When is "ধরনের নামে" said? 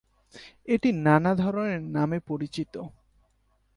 1.35-2.19